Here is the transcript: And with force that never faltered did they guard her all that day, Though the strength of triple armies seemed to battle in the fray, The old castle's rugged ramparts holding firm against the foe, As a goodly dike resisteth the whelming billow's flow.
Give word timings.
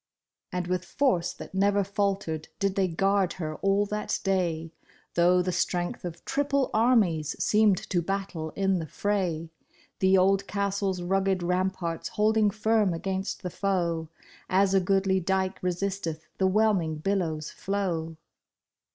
And 0.51 0.65
with 0.65 0.83
force 0.83 1.31
that 1.33 1.53
never 1.53 1.83
faltered 1.83 2.47
did 2.57 2.73
they 2.73 2.87
guard 2.87 3.33
her 3.33 3.57
all 3.57 3.85
that 3.85 4.19
day, 4.23 4.71
Though 5.13 5.43
the 5.43 5.51
strength 5.51 6.03
of 6.05 6.25
triple 6.25 6.71
armies 6.73 7.35
seemed 7.37 7.77
to 7.91 8.01
battle 8.01 8.49
in 8.55 8.79
the 8.79 8.87
fray, 8.87 9.51
The 9.99 10.17
old 10.17 10.47
castle's 10.47 11.03
rugged 11.03 11.43
ramparts 11.43 12.09
holding 12.09 12.49
firm 12.49 12.95
against 12.95 13.43
the 13.43 13.51
foe, 13.51 14.09
As 14.49 14.73
a 14.73 14.79
goodly 14.79 15.19
dike 15.19 15.61
resisteth 15.61 16.25
the 16.39 16.47
whelming 16.47 16.95
billow's 16.95 17.51
flow. 17.51 18.17